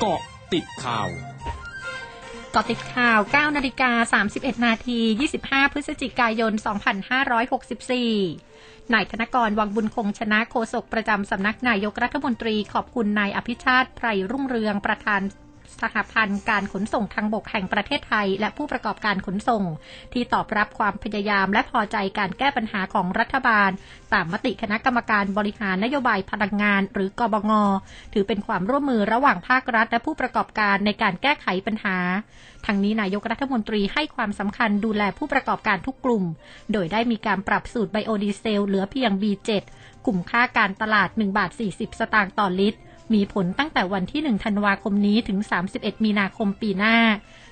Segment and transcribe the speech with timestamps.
[0.00, 0.20] เกาะ
[0.52, 1.08] ติดข่าว
[2.52, 4.98] เกาะติดข่าว 9 นาฬิกา 31 นาที
[5.38, 6.52] 25 พฤศจิกายน
[8.12, 15.20] 2564 นายธนกร วังบุญคงชนะโฆษกประจำสำนักนายกรัฐมนตรีขอบคุณนายอภิชาติไพรรุ่งเรืองประธาน
[15.82, 19.62] สหพันธ์การขนส่งทางบกแห่งประเทศไทย และผู้ประกอบการขนส่ง
[20.12, 23.70] ที่ตอบรับความพยายามและพอใจการแก้ปัญหาของรัฐบาล
[24.12, 27.52] ตามมติคณะกรรมการบริหารนโยบายพลังงาน หรือกบง
[28.12, 31.96] ถือเป็นความร่วมมือระหว่างภาครัฐ และผู้ประกอบการในการแก้ไขปัญหา
[32.66, 36.24] ทางนี้นายกรัฐมนตรีให้ความสำคัญดูแลผู้ประกอบการทุกกลุ่ม
[36.72, 39.50] โดยได้มีการปรับสูตรไบโอดีเซลเหลือเพียง B7
[40.06, 42.78] กลุ่มค่าการตลาด 1 บาท 40 สตางค์ต่อลิตร
[43.14, 45.38] มีผลตั้งแต่วันที่ 1 ธันวาคมนี้ถึง
[45.72, 46.96] 31 มีนาคมปีหน้า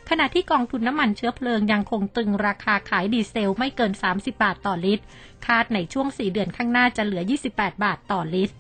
[0.09, 5.05] ขณะที่กองทุนน้ำมันเชื้อเพลิงยังคงตึงราคาขายดีเซลไม่เกิน 30 บาทต่อลิตร
[5.47, 7.23] คาดในช่วง 4 เดือนข้างหน้าจะเหลือ
[7.55, 8.55] 28 บาทต่อลิตร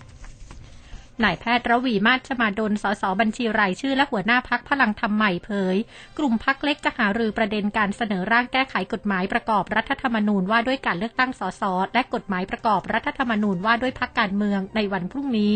[1.22, 5.76] นายแพทย์ระวีมาชมาดล สสบัญชีรายชื่อและหัวหน้าพักพลังธรรมใหม่เผย
[6.18, 11.62] กลุ่มพักเล็กจะหารือประเด็นการเสนอร่างแก้ไขกฎหมายประกอบรัฐธรรมนูญว่าด้วยการเลือกตั้งสส
[11.94, 15.54] และกฎหมายประกอบรัฐธรรมนูญว่าด้วยพักการเมืองในวันพรุ่งนี้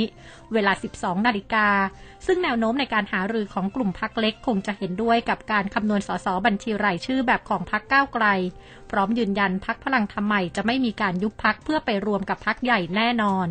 [0.53, 1.69] เวลา 12 นาฬิกา
[2.27, 8.27] ซึ่งแนวโน้มในการหารือของกลุ่มพักเล็กคงจะเห็นด้วยกับการคำนวณสสบัญชีรายชื่อแบบของพักก้าวไกล
[8.91, 13.51] พร้อมยืนยันพรรคพลังธรรมใหม่จะไม่มีการยุบพรรคเพื่อไปรวมกับพรรคใหญ่แน่นอน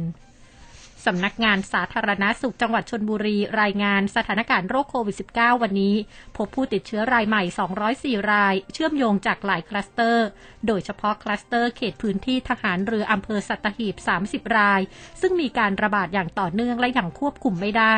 [1.08, 5.96] สำนักงานสาธารณสุขจังหวัดชลบุรีรายงานสถานการณ์โรคโควิด -19 วันนี้
[6.38, 7.44] พบผู้ติดเชื้อรายใหม่
[7.88, 10.28] 204 ราย เชื่อมโยงจากหลายคลัสเตอร์
[10.68, 13.96] โดยเฉพาะคลัสเตอร์เขตพื้นที่ทหารเรืออำเภอสัตหีบ
[14.28, 14.82] 30 ราย
[15.22, 17.96] ซึ่งมีการระบาดอย่างต่อเนื่องและอย่างควบคุมไม่ได้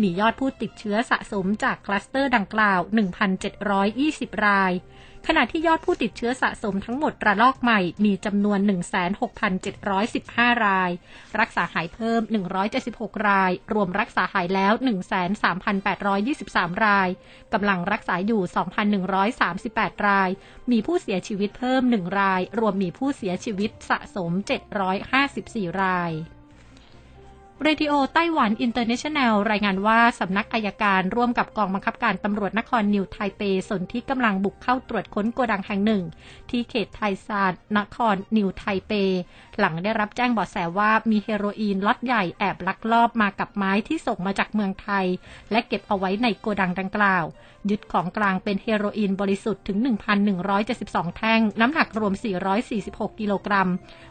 [0.00, 2.80] มียอดผู้ติดเชื้อสะสมจากคลัสเตอร์ดังกล่าว
[3.62, 4.72] 1,720 ราย
[5.26, 8.58] ขณะที่ยอดผู้ติดเชื้อสะสมทั้งหมดระลอกใหม่มีจำนวน
[9.42, 10.90] 16,715 ราย
[11.40, 12.20] รักษาหายเพิ่ม
[12.74, 14.72] 176 ราย รวมรักษาหายแล้ว
[15.98, 17.08] 13,823 ราย
[17.52, 18.42] กำลังรักษาอยู่
[19.24, 20.30] 2,138 ราย
[20.70, 24.32] มีผู้เสียชีวิตเพิ่ม 1 ราย รวมมีผู้เสียชีวิตสะสม
[25.06, 26.12] 754 ราย
[27.64, 36.02] Radio Taiwan International รายงานว่าสำนักอัยการร่วมกับกองบังคับการตำรวจนครนิวไทเปสนธิกำลังบุกเข้าตรวจค้นโกดังแห่งหนึ่ง
[36.50, 38.92] ที่เขตไทซานนครนิวไทเป
[39.58, 45.06] หลังได้รับแจ้งเบาะแสว่ามีเฮโรอีนล็อตใหญ่แอบลักลอบมากับไม้ที่ส่งมาจากเมืองไทย
[45.50, 47.24] และเก็บเอาไว้ในโกดังดังกล่าว
[47.70, 49.78] ยึดของกลางเป็นเฮโรอีนบริสุทธิ์ถึง
[50.46, 52.14] 1,172 แท่ง น้ำหนักรวม
[52.66, 53.68] 446 กิโลกรัม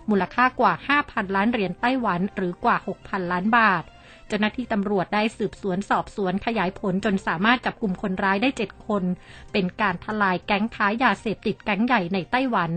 [0.09, 0.73] มูลค่ากว่า
[1.03, 3.83] 5,000 ล้านเหรียญไต้หวันหรือกว่า 6,000ล้านบาท
[4.27, 9.03] เจ้าหน้าที่ตำรวจได้สืบสวนสอบสวนขยายผลจนสามารถจับกลุ่มคนร้ายได้เจ็ดคน
[9.51, 12.72] เป็นการทลายแก๊งค้ายาเสพติดแก๊งใหญ่ในไต้หวัน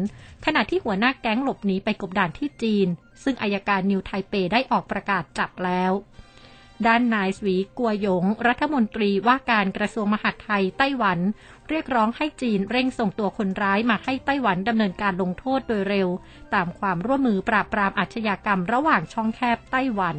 [0.44, 2.88] ขณะที่หัวหน้าแก๊งหลบหนีไปกบดานที่จีน
[3.22, 5.92] ซึ่งอายการนิวไทเปได้ออกประกาศจับแล้ว
[6.86, 11.18] ด้านนายสวีกัวหยง รัฐมนตรีว่าการกระทรวงมหาดไทยไต้หวัน
[11.68, 16.08] เรียกร้องให้จีนเร่งส่งตัวคนร้ายมาให้ไต้หวันดำเนินการลงโทษโดยเร็ว
[16.54, 20.18] ตามความร่วมมือปราบปรามอาชญากรรมระหว่างช่องแคบไต้หวัน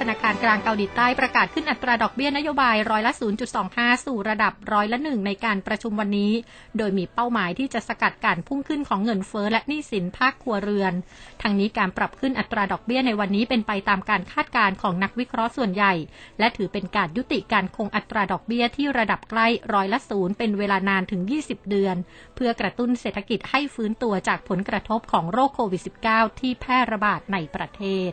[0.00, 3.12] ธนาคารกลางเกาหลีใต้ประกาศขึ้นอัตราดอกเบี้ยนโยบายร้อยละ
[3.58, 6.32] 0.25 สู่ระดับร้อยละหนึ่งในการประชุมวันนี้
[6.78, 10.92] โดยมีเป้าหมายที่จะสกัดการพุ่งขึ้นของเงินเฟ้อและหนี้สินภาคครัวเรือน
[11.42, 15.92] ทั้งนี้การปรับขึ้นอัตราดอกเบี้ยในวันนี้เป็นไปตามการคาดการณ์ของนักวิเคราะห์ส่วนใหญ่
[16.38, 21.96] และถือเป็นการยุติการคงอัตราดอกเบี้ยที่ระดับใกล้ร้อยละศูนย์เป็นเวลานานถึง 20 เดือน
[22.34, 28.12] เพื่อกระตุ้นเศรษฐกิจให้ฟื้นตัวจากผลกระทบของโรคโควิด -19 ที่แพร่ระบาดในประเทศ